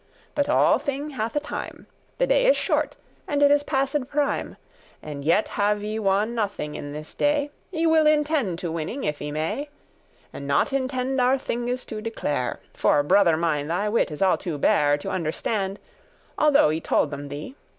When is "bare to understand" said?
14.57-15.77